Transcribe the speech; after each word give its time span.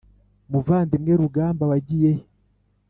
muvandimwe 0.51 1.13
rugamba 1.21 1.63
wagiyehe 1.71 2.21